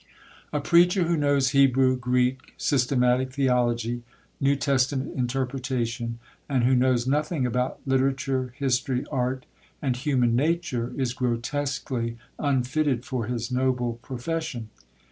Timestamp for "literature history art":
7.85-9.45